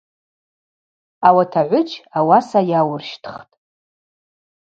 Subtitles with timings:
[1.27, 3.47] Ауат агӏвыджь ауаса йауырщтхтӏ.